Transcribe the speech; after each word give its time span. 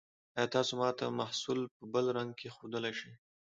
ایا 0.37 0.47
تاسو 0.55 0.71
ما 0.79 0.89
ته 0.99 1.05
محصول 1.19 1.59
په 1.77 1.83
بل 1.93 2.05
رنګ 2.17 2.31
کې 2.39 2.47
ښودلی 2.55 2.93
شئ؟ 2.99 3.11